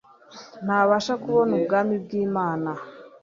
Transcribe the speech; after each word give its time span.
ntabasha 0.65 1.13
kubonubgami 1.21 1.93
bglmana 2.03 2.71